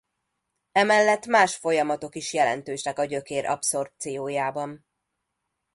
Emellett 0.71 1.25
más 1.27 1.55
folyamatok 1.55 2.15
is 2.15 2.33
jelentősek 2.33 2.99
a 2.99 3.05
gyökér 3.05 3.45
abszorpciójában. 3.45 4.85